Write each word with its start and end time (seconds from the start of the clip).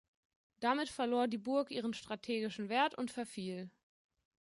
Damit 0.61 0.89
verlor 0.89 1.27
die 1.27 1.37
Burg 1.37 1.69
ihren 1.69 1.93
strategischen 1.93 2.69
Wert 2.69 2.97
und 2.97 3.11
verfiel. 3.11 3.69